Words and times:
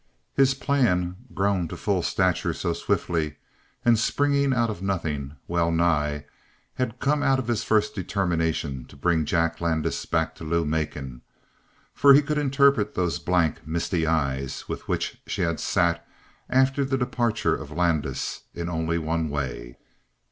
16 0.35 0.35
His 0.35 0.53
plan, 0.55 1.15
grown 1.31 1.67
to 1.67 1.77
full 1.77 2.01
stature 2.01 2.55
so 2.55 2.73
swiftly, 2.73 3.35
and 3.85 3.99
springing 3.99 4.51
out 4.51 4.71
of 4.71 4.81
nothing, 4.81 5.35
well 5.47 5.69
nigh, 5.71 6.25
had 6.73 6.99
come 6.99 7.21
out 7.21 7.37
of 7.37 7.47
his 7.47 7.63
first 7.63 7.93
determination 7.93 8.83
to 8.85 8.95
bring 8.95 9.25
Jack 9.25 9.61
Landis 9.61 10.07
back 10.07 10.33
to 10.33 10.43
Lou 10.43 10.65
Macon; 10.65 11.21
for 11.93 12.15
he 12.15 12.23
could 12.23 12.39
interpret 12.39 12.95
those 12.95 13.19
blank, 13.19 13.67
misty 13.67 14.07
eyes 14.07 14.67
with 14.67 14.87
which 14.87 15.21
she 15.27 15.43
had 15.43 15.59
sat 15.59 16.03
after 16.49 16.83
the 16.83 16.97
departure 16.97 17.53
of 17.55 17.69
Landis 17.69 18.45
in 18.55 18.69
only 18.69 18.97
one 18.97 19.29
way. 19.29 19.77